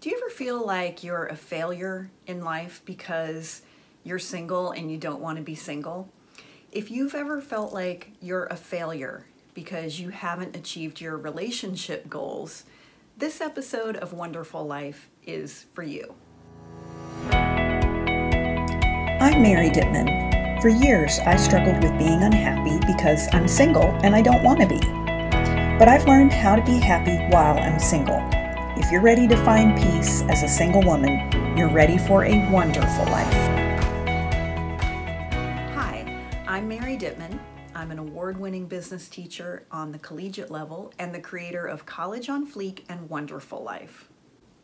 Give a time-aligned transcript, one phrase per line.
[0.00, 3.62] Do you ever feel like you're a failure in life because
[4.04, 6.08] you're single and you don't want to be single?
[6.70, 12.62] If you've ever felt like you're a failure because you haven't achieved your relationship goals,
[13.16, 16.14] this episode of One-Derful Life is for you.
[19.20, 20.62] I'm Mary Dittman.
[20.62, 24.68] For years, I struggled with being unhappy because I'm single and I don't want to
[24.68, 24.78] be.
[25.76, 28.37] But I've learned how to be happy while I'm single.
[28.88, 33.04] If you're ready to find peace as a single woman, you're ready for a wonderful
[33.04, 33.34] life.
[35.74, 37.38] Hi, I'm Mary Dittman.
[37.74, 42.30] I'm an award winning business teacher on the collegiate level and the creator of College
[42.30, 44.08] on Fleek and One-Derful Life.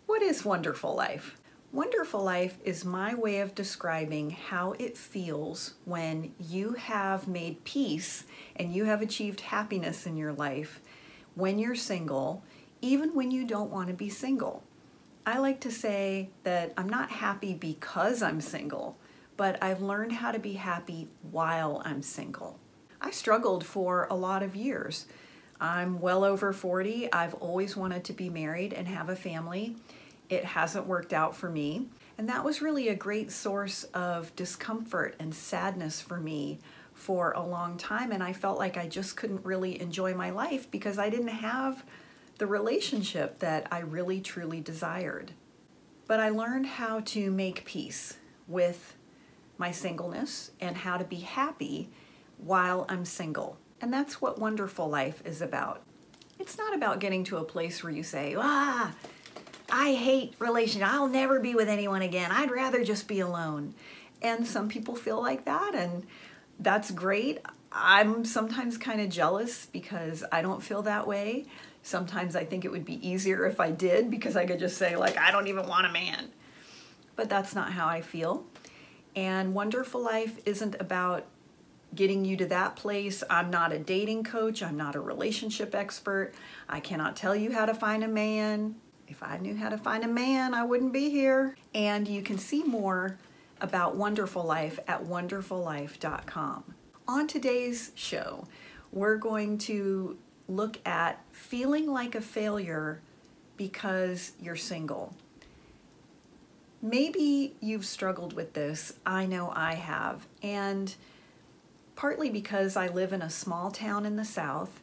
[0.06, 1.38] What is One-Derful Life?
[1.72, 8.24] One-Derful Life is my way of describing how it feels when you have made peace
[8.56, 10.80] and you have achieved happiness in your life
[11.34, 12.42] when you're single
[12.84, 14.62] even when you don't want to be single.
[15.24, 18.98] I like to say that I'm not happy because I'm single,
[19.38, 22.58] but I've learned how to be happy while I'm single.
[23.00, 25.06] I struggled for a lot of years.
[25.58, 27.10] I'm well over 40.
[27.10, 29.76] I've always wanted to be married and have a family.
[30.28, 31.86] It hasn't worked out for me.
[32.18, 36.58] And that was really a great source of discomfort and sadness for me
[36.92, 38.12] for a long time.
[38.12, 41.82] And I felt like I just couldn't really enjoy my life because I didn't have
[42.38, 45.32] the relationship that I really truly desired.
[46.06, 48.96] But I learned how to make peace with
[49.56, 51.88] my singleness and how to be happy
[52.38, 53.56] while I'm single.
[53.80, 55.82] And that's what One-Derful Life is about.
[56.38, 58.92] It's not about getting to a place where you say, ah,
[59.70, 60.92] I hate relationship.
[60.92, 62.30] I'll never be with anyone again.
[62.32, 63.74] I'd rather just be alone.
[64.20, 66.06] And some people feel like that, and
[66.58, 67.38] that's great.
[67.70, 71.46] I'm sometimes kind of jealous because I don't feel that way.
[71.84, 74.96] Sometimes I think it would be easier if I did because I could just say,
[74.96, 76.30] like, I don't even want a man.
[77.14, 78.46] But that's not how I feel.
[79.14, 81.26] And One-Derful Life isn't about
[81.94, 83.22] getting you to that place.
[83.28, 86.32] I'm not a dating coach, I'm not a relationship expert.
[86.70, 88.76] I cannot tell you how to find a man.
[89.06, 91.54] If I knew how to find a man, I wouldn't be here.
[91.74, 93.18] And you can see more
[93.60, 96.64] about One-Derful Life at one-derfullife.com.
[97.06, 98.48] On today's show,
[98.90, 100.16] we're going to
[100.48, 103.00] look at feeling like a failure
[103.56, 105.14] because you're single.
[106.82, 108.94] Maybe you've struggled with this.
[109.06, 110.26] I know I have.
[110.42, 110.94] And
[111.96, 114.80] partly because I live in a small town in the South.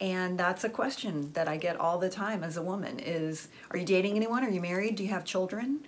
[0.00, 3.76] And that's a question that I get all the time as a woman is are
[3.76, 4.44] you dating anyone?
[4.44, 4.96] Are you married?
[4.96, 5.86] Do you have children?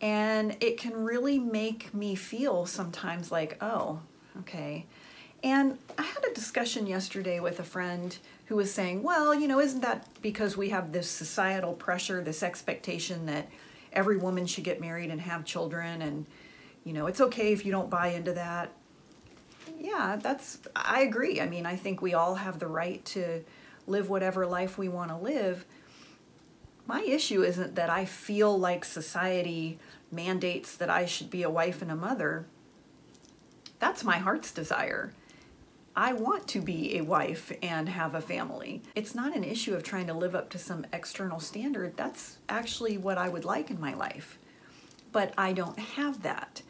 [0.00, 4.00] And it can really make me feel sometimes like, oh,
[4.40, 4.86] okay.
[5.42, 8.16] And I had a discussion yesterday with a friend
[8.46, 12.42] who was saying, well, you know, isn't that because we have this societal pressure, this
[12.42, 13.48] expectation that
[13.92, 16.26] every woman should get married and have children and
[16.84, 18.72] you know, it's okay if you don't buy into that.
[19.78, 21.38] Yeah, that's I agree.
[21.38, 23.44] I mean, I think we all have the right to
[23.86, 25.66] live whatever life we want to live.
[26.86, 29.78] My issue isn't that I feel like society
[30.10, 32.46] mandates that I should be a wife and a mother.
[33.78, 35.12] That's my heart's desire.
[35.98, 38.82] I want to be a wife and have a family.
[38.94, 41.96] It's not an issue of trying to live up to some external standard.
[41.96, 44.38] That's actually what I would like in my life.
[45.10, 46.62] But I don't have that.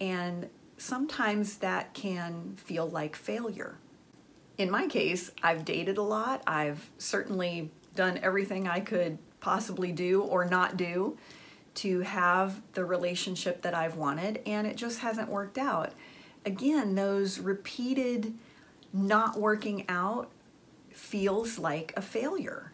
[0.00, 3.76] And sometimes that can feel like failure.
[4.58, 6.42] In my case, I've dated a lot.
[6.44, 11.16] I've certainly done everything I could possibly do or not do
[11.74, 15.92] to have the relationship that I've wanted, and it just hasn't worked out.
[16.44, 18.34] Again, those repeated
[18.92, 20.30] not working out
[20.90, 22.72] feels like a failure.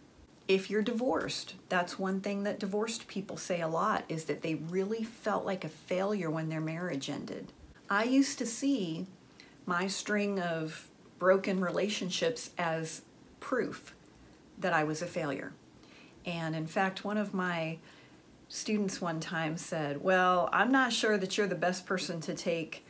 [0.49, 4.55] If you're divorced, that's one thing that divorced people say a lot is that they
[4.55, 7.53] really felt like a failure when their marriage ended.
[7.89, 9.07] I used to see
[9.67, 13.03] my string of broken relationships as
[13.41, 13.95] proof
[14.59, 15.53] that I was a failure.
[16.25, 17.79] And in fact, one of my
[18.49, 22.85] students one time said, Well, I'm not sure that you're the best person to take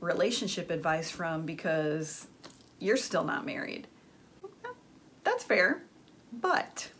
[0.00, 2.26] relationship advice from because
[2.80, 3.86] you're still not married.
[5.22, 5.82] That's fair,
[6.32, 6.90] but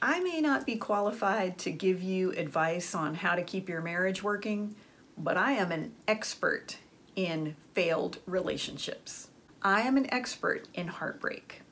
[0.00, 4.22] I may not be qualified to give you advice on how to keep your marriage
[4.22, 4.74] working,
[5.18, 6.78] but I am an expert
[7.14, 9.28] in failed relationships.
[9.62, 11.62] I am an expert in heartbreak.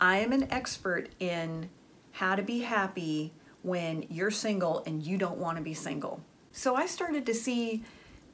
[0.00, 1.68] I am an expert in
[2.12, 3.32] how to be happy
[3.62, 6.20] when you're single and you don't want to be single.
[6.52, 7.84] So I started to see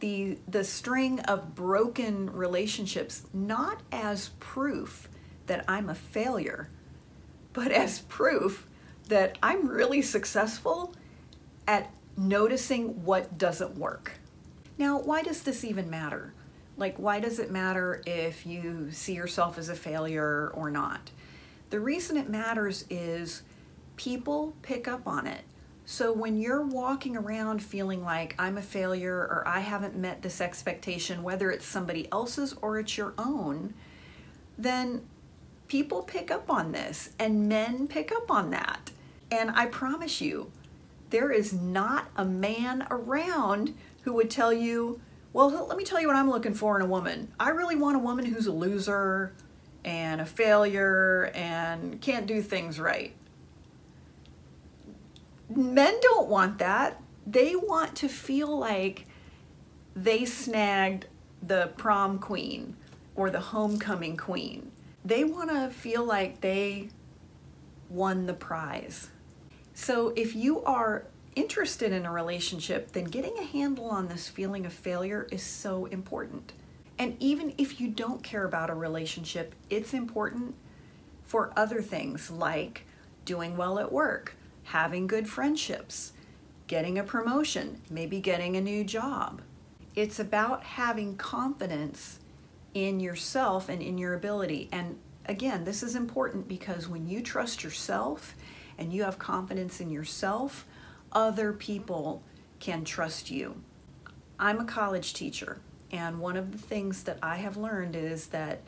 [0.01, 5.09] the the string of broken relationships not as proof
[5.47, 6.71] that I'm a failure,
[7.53, 8.67] but as proof
[9.09, 10.95] that I'm really successful
[11.67, 14.13] at noticing what doesn't work.
[14.79, 16.35] Now, why does this even matter?
[16.77, 21.11] Like, why does it matter if you see yourself as a failure or not?
[21.71, 23.43] The reason it matters is
[23.97, 25.43] people pick up on it.
[25.89, 30.41] So when you're walking around feeling like I'm a failure or I haven't met this
[30.41, 33.73] expectation, whether it's somebody else's or it's your own,
[34.59, 35.07] then
[35.69, 38.91] people pick up on this and men pick up on that.
[39.31, 40.51] And I promise you,
[41.11, 43.73] there is not a man around
[44.03, 45.01] who would tell you,
[45.33, 47.31] well, let me tell you what I'm looking for in a woman.
[47.39, 49.33] I really want a woman who's a loser
[49.85, 53.15] and a failure and can't do things right.
[55.49, 57.01] Men don't want that.
[57.27, 59.07] They want to feel like
[59.95, 61.07] they snagged
[61.43, 62.77] the prom queen
[63.15, 64.71] or the homecoming queen.
[65.05, 66.89] They want to feel like they
[67.89, 69.11] won the prize.
[69.75, 71.05] So if you are
[71.35, 75.85] interested in a relationship, then getting a handle on this feeling of failure is so
[75.87, 76.53] important.
[76.99, 80.55] And even if you don't care about a relationship, it's important
[81.25, 82.87] for other things like
[83.25, 84.35] doing well at work,
[84.67, 86.13] having good friendships,
[86.67, 89.41] getting a promotion, maybe getting a new job.
[89.95, 92.19] It's about having confidence
[92.75, 94.69] in yourself and in your ability.
[94.73, 98.35] And again, this is important because when you trust yourself
[98.77, 100.67] and you have confidence in yourself,
[101.13, 102.23] other people
[102.59, 103.63] can trust you.
[104.39, 105.61] I'm a college teacher,
[105.93, 108.61] and one of the things that I have learned is that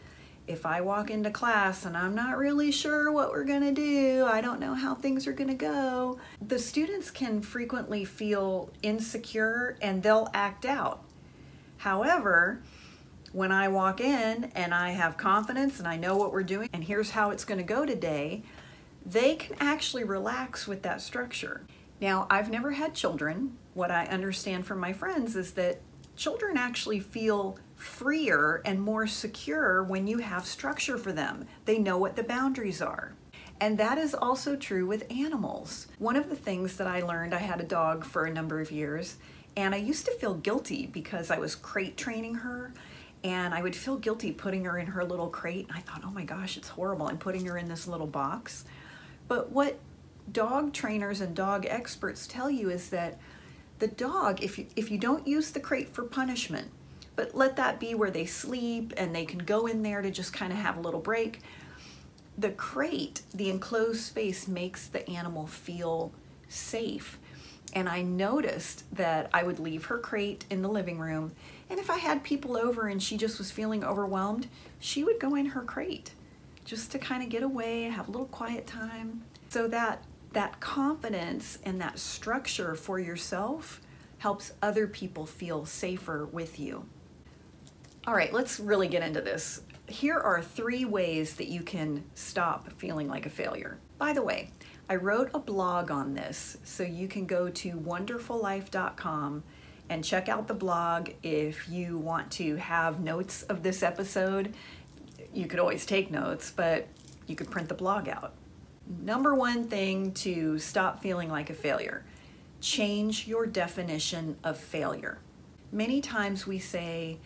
[0.49, 4.25] if I walk into class and I'm not really sure what we're going to do,
[4.27, 9.77] I don't know how things are going to go, the students can frequently feel insecure
[9.83, 11.05] and they'll act out.
[11.77, 12.63] However,
[13.33, 16.83] when I walk in and I have confidence and I know what we're doing and
[16.83, 18.43] here's how it's going to go today,
[19.05, 21.67] they can actually relax with that structure.
[22.01, 23.59] Now, I've never had children.
[23.75, 25.81] What I understand from my friends is that
[26.17, 31.47] children actually feel freer and more secure when you have structure for them.
[31.65, 33.15] They know what the boundaries are.
[33.61, 35.87] And that is also true with animals.
[35.99, 38.71] One of the things that I learned, I had a dog for a number of
[38.71, 39.17] years,
[39.57, 42.73] and I used to feel guilty because I was crate training her.
[43.25, 45.67] And I would feel guilty putting her in her little crate.
[45.69, 47.09] And I thought, oh my gosh, it's horrible.
[47.09, 48.65] I'm putting her in this little box.
[49.27, 49.81] But what
[50.31, 53.19] dog trainers and dog experts tell you is that
[53.81, 56.71] the dog, if you, if you don't use the crate for punishment,
[57.19, 60.33] but let that be where they sleep and they can go in there to just
[60.33, 61.41] kind of have a little break,
[62.39, 66.13] the crate, the enclosed space, makes the animal feel
[66.49, 67.19] safe.
[67.73, 71.33] And I noticed that I would leave her crate in the living room,
[71.69, 74.47] and if I had people over and she just was feeling overwhelmed,
[74.79, 76.13] she would go in her crate
[76.65, 79.23] just to kind of get away, have a little quiet time.
[79.49, 80.05] So that
[80.35, 83.81] that confidence and that structure for yourself
[84.19, 86.85] helps other people feel safer with you.
[88.09, 89.61] All right, let's really get into this.
[89.87, 93.77] Here are three ways that you can stop feeling like a failure.
[93.99, 94.51] By the way,
[94.89, 99.45] I wrote a blog on this, so you can go to one-derfullife.com
[99.91, 104.55] and check out the blog if you want to have notes of this episode
[105.35, 106.89] you could always take notes, but
[107.27, 108.33] you could print the blog out.
[109.03, 112.07] Number one thing to stop feeling like a failure
[112.63, 115.19] change your definition of failure.
[115.71, 117.19] Many times we say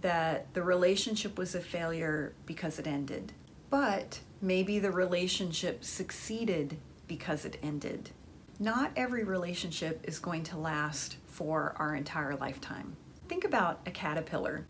[0.00, 3.32] that the relationship was a failure because it ended,
[3.68, 6.76] but maybe the relationship succeeded
[7.06, 8.10] because it ended.
[8.58, 12.96] Not every relationship is going to last for our entire lifetime.
[13.28, 14.66] Think about a caterpillar.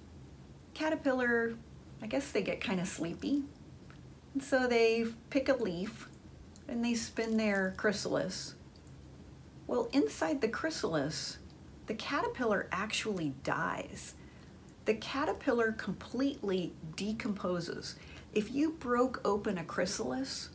[0.74, 1.54] Caterpillar
[2.02, 3.42] I guess they get kind of sleepy.
[4.34, 6.08] And so they pick a leaf
[6.68, 8.54] and they spin their chrysalis.
[9.66, 11.38] Well, inside the chrysalis,
[11.86, 14.14] the caterpillar actually dies.
[14.84, 17.96] The caterpillar completely decomposes.
[18.32, 20.50] If you broke open a chrysalis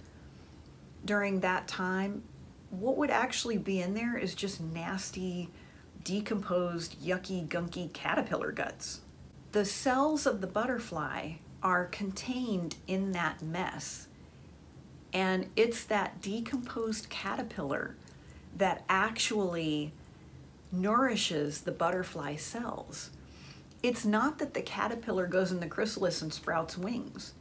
[1.04, 2.24] during that time,
[2.70, 5.50] what would actually be in there is just nasty,
[6.04, 9.02] decomposed, yucky, gunky caterpillar guts
[9.56, 11.32] the cells of the butterfly
[11.64, 14.10] are contained in that mess.
[15.14, 17.96] And it's that decomposed caterpillar
[18.58, 19.94] that actually
[20.74, 23.12] nourishes the butterfly cells.
[23.86, 27.34] It's not that the caterpillar goes in the chrysalis and sprouts wings.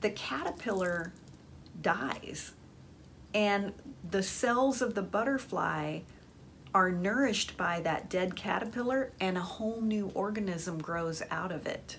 [0.00, 1.12] The caterpillar
[1.82, 2.52] dies,
[3.34, 3.72] and
[4.08, 6.02] the cells of the butterfly
[6.72, 11.98] are nourished by that dead caterpillar and a whole new organism grows out of it.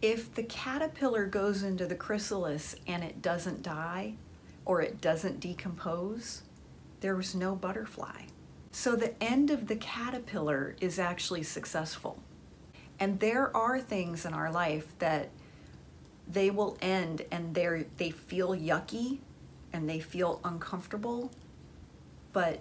[0.00, 4.14] If the caterpillar goes into the chrysalis and it doesn't die,
[4.64, 6.42] or it doesn't decompose,
[7.00, 8.26] there was no butterfly.
[8.70, 12.22] So the end of the caterpillar is actually successful.
[13.00, 15.30] And there are things in our life that
[16.26, 19.18] they will end and they they feel yucky
[19.72, 21.30] and they feel uncomfortable,
[22.32, 22.60] but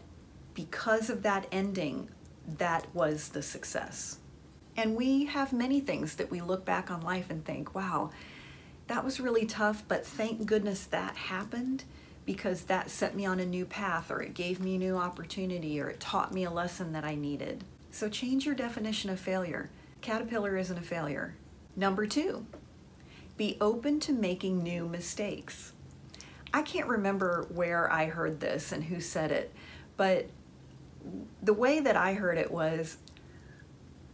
[0.54, 2.10] because of that ending,
[2.58, 4.18] that was the success.
[4.76, 8.12] And we have many things that we look back on life and think, wow,
[8.88, 11.84] that was really tough, but thank goodness that happened
[12.26, 15.80] because that set me on a new path or it gave me a new opportunity
[15.80, 17.64] or it taught me a lesson that I needed.
[17.90, 19.70] So change your definition of failure.
[20.08, 21.36] Caterpillar isn't a failure.
[21.76, 22.46] Number two,
[23.36, 25.74] be open to making new mistakes.
[26.54, 29.54] I can't remember where I heard this and who said it,
[29.98, 30.30] but
[31.44, 33.00] the way that I heard it was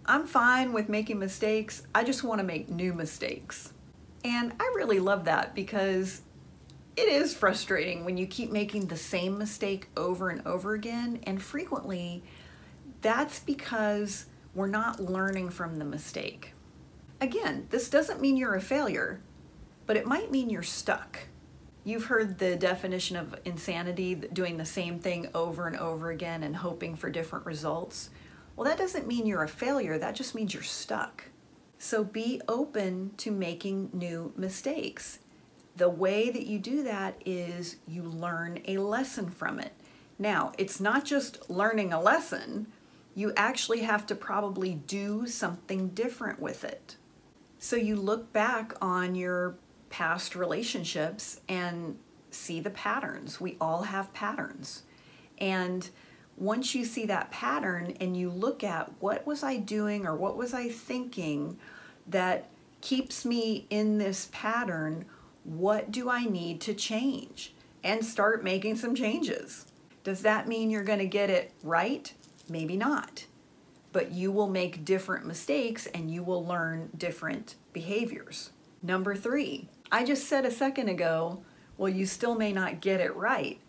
[0.08, 3.72] I'm fine with making mistakes, I just want to make new mistakes.
[4.26, 6.22] And I really love that because
[6.98, 11.40] it is frustrating when you keep making the same mistake over and over again, and
[11.40, 12.24] frequently
[13.04, 16.54] that's because we're not learning from the mistake.
[17.22, 19.22] Again, this doesn't mean you're a failure,
[19.86, 21.20] but it might mean you're stuck.
[21.84, 26.56] You've heard the definition of insanity, doing the same thing over and over again and
[26.56, 28.10] hoping for different results.
[28.56, 31.26] Well, that doesn't mean you're a failure, that just means you're stuck.
[31.78, 35.20] So be open to making new mistakes.
[35.76, 39.74] The way that you do that is you learn a lesson from it.
[40.20, 42.68] Now, it's not just learning a lesson,
[43.16, 46.98] you actually have to probably do something different with it.
[47.60, 49.56] So you look back on your
[49.90, 51.98] past relationships and
[52.32, 53.40] see the patterns.
[53.40, 54.84] We all have patterns.
[55.38, 55.90] And
[56.36, 60.36] once you see that pattern and you look at what was I doing or what
[60.36, 61.58] was I thinking
[62.08, 62.50] that
[62.82, 65.06] keeps me in this pattern,
[65.44, 67.54] what do I need to change?
[67.84, 69.66] And start making some changes.
[70.04, 72.14] Does that mean you're going to get it right?
[72.50, 73.26] Maybe not.
[73.92, 78.52] But you will make different mistakes and you will learn different behaviors.
[78.82, 81.44] Number three, I just said a second ago,
[81.78, 83.60] well, you still may not get it right.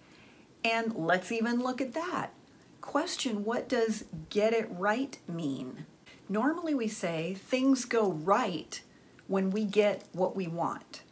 [0.64, 2.32] And let's even look at that.
[2.80, 5.86] Question what does get it right mean?
[6.28, 8.80] Normally we say things go right
[9.26, 11.02] when we get what we want.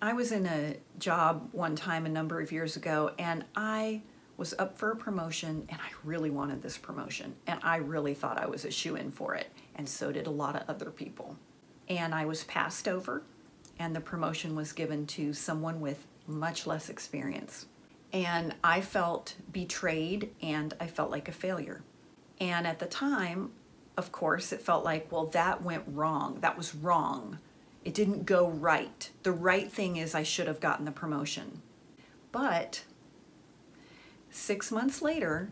[0.00, 4.02] I was in a job one time a number of years ago and I
[4.38, 8.38] was up for a promotion and I really wanted this promotion and I really thought
[8.38, 11.36] I was a shoe in for it and so did a lot of other people.
[11.88, 13.24] And I was passed over
[13.78, 17.66] and the promotion was given to someone with much less experience.
[18.12, 21.82] And I felt betrayed and I felt like a failure.
[22.40, 23.50] And at the time,
[23.96, 26.38] of course, it felt like, well, that went wrong.
[26.40, 27.38] That was wrong.
[27.84, 29.10] It didn't go right.
[29.24, 31.62] The right thing is I should have gotten the promotion.
[32.30, 32.84] But
[34.38, 35.50] six months later,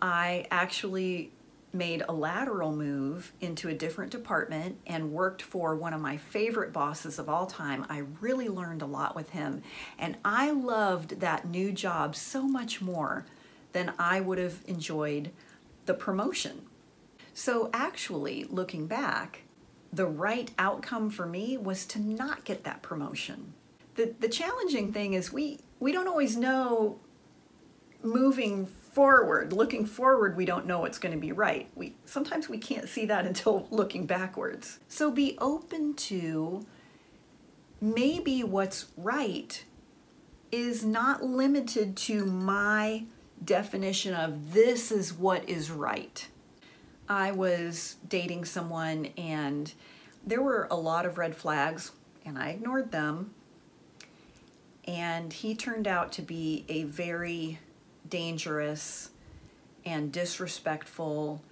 [0.00, 1.30] I actually
[1.72, 6.72] made a lateral move into a different department and worked for one of my favorite
[6.72, 7.84] bosses of all time.
[7.88, 9.62] I really learned a lot with him,
[9.98, 13.26] and I loved that new job so much more
[13.72, 15.30] than I would have enjoyed
[15.86, 16.66] the promotion.
[17.32, 19.42] So, actually, looking back,
[19.92, 23.54] the right outcome for me was to not get that promotion.
[23.96, 27.00] The, the challenging thing is we, we don't always know
[28.04, 31.68] moving forward looking forward we don't know what's going to be right.
[31.74, 34.78] We sometimes we can't see that until looking backwards.
[34.88, 36.64] So be open to
[37.80, 39.64] maybe what's right
[40.52, 43.04] is not limited to my
[43.44, 46.28] definition of this is what is right.
[47.08, 49.72] I was dating someone and
[50.24, 51.90] there were a lot of red flags
[52.24, 53.34] and i ignored them.
[54.86, 57.58] And he turned out to be a very
[58.14, 59.10] dangerous
[59.84, 61.42] and disrespectful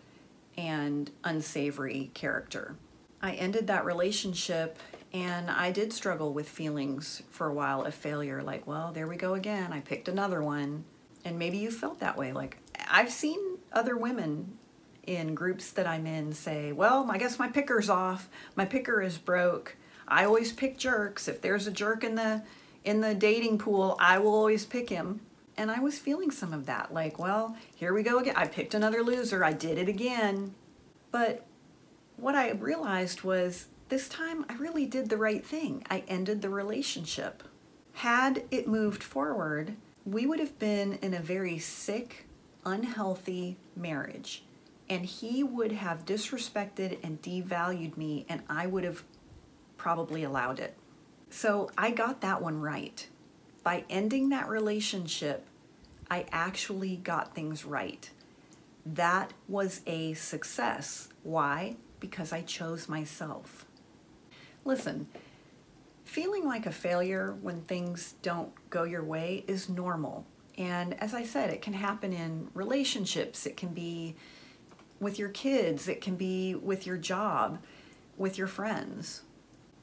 [0.56, 2.76] and unsavory character.
[3.20, 4.78] I ended that relationship
[5.12, 9.16] and I did struggle with feelings for a while of failure like, well, there we
[9.16, 9.72] go again.
[9.72, 10.84] I picked another one.
[11.24, 12.32] And maybe you felt that way.
[12.32, 13.40] Like, I've seen
[13.72, 14.56] other women
[15.02, 18.28] in groups that I'm in say, well, I guess my picker's off.
[18.54, 19.76] My picker is broke.
[20.06, 21.26] I always pick jerks.
[21.26, 22.44] If there's a jerk in the
[22.84, 25.22] in the dating pool, I will always pick him.
[25.56, 28.34] And I was feeling some of that like, well, here we go again.
[28.36, 29.44] I picked another loser.
[29.44, 30.54] I did it again.
[31.10, 31.44] But
[32.16, 35.84] what I realized was this time I really did the right thing.
[35.90, 37.42] I ended the relationship.
[37.94, 42.26] Had it moved forward, we would have been in a very sick,
[42.64, 44.44] unhealthy marriage.
[44.88, 49.02] And he would have disrespected and devalued me, and I would have
[49.76, 50.76] probably allowed it.
[51.30, 53.06] So I got that one right.
[53.62, 55.46] By ending that relationship,
[56.10, 58.10] I actually got things right.
[58.84, 61.08] That was a success.
[61.22, 61.76] Why?
[62.00, 63.64] Because I chose myself.
[64.64, 65.06] Listen,
[66.04, 70.26] feeling like a failure when things don't go your way is normal.
[70.58, 74.16] And as I said, it can happen in relationships, it can be
[75.00, 77.58] with your kids, it can be with your job,
[78.16, 79.22] with your friends.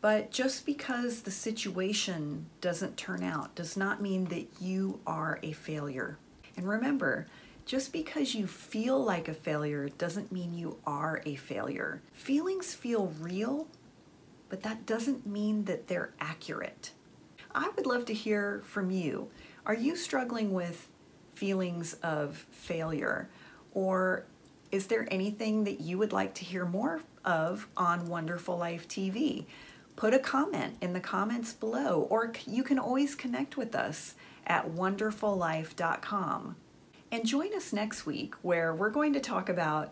[0.01, 5.51] But just because the situation doesn't turn out does not mean that you are a
[5.51, 6.18] failure.
[6.56, 7.27] And remember,
[7.65, 12.01] just because you feel like a failure doesn't mean you are a failure.
[12.13, 13.68] Feelings feel real,
[14.48, 16.91] but that doesn't mean that they're accurate.
[17.53, 19.29] I would love to hear from you.
[19.65, 20.88] Are you struggling with
[21.36, 23.29] feelings of failure?
[23.74, 24.25] Or
[24.72, 29.46] is there anything that you would like to hear more of on One-Derful Life TV?
[30.00, 34.15] Put a comment in the comments below, or you can always connect with us
[34.48, 36.56] at one-derfullife.com.
[37.12, 39.91] And join us next week where we're going to talk about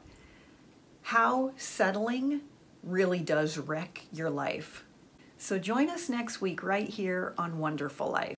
[1.02, 2.40] how settling
[2.84, 4.86] really does wreck your life.
[5.38, 8.37] So join us next week right here on One-Derful Life.